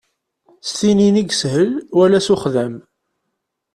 S 0.67 0.69
tinin 0.79 1.15
i 1.21 1.23
yeshel 1.27 1.69
wala 1.97 2.19
s 2.25 2.27
uxdam. 2.33 2.75